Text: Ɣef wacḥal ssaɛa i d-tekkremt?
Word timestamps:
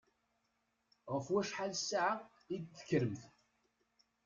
Ɣef 1.13 1.25
wacḥal 1.33 1.73
ssaɛa 1.77 2.13
i 2.53 2.55
d-tekkremt? 2.57 3.23